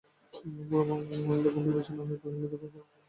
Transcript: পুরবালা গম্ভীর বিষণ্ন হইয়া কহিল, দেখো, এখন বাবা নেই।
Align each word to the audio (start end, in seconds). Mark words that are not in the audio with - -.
পুরবালা 0.33 0.95
গম্ভীর 1.45 1.75
বিষণ্ন 1.77 1.99
হইয়া 2.01 2.19
কহিল, 2.21 2.43
দেখো, 2.43 2.55
এখন 2.57 2.71
বাবা 2.73 2.87
নেই। 2.87 2.97